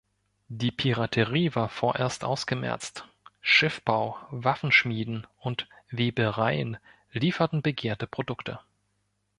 Die 0.47 0.71
Piraterie 0.71 1.53
war 1.53 1.69
vorerst 1.69 2.23
ausgemerzt, 2.23 3.05
Schiffbau, 3.39 4.17
Waffenschmieden 4.31 5.27
und 5.37 5.67
Webereien 5.91 6.77
lieferten 7.11 7.61
begehrte 7.61 8.07
Produkte. 8.07 8.59